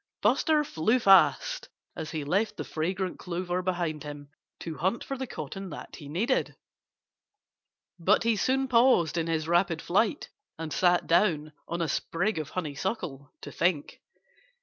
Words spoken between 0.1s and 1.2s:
Buster flew